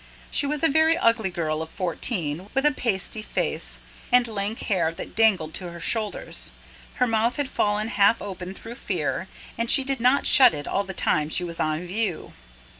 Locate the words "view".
11.85-12.33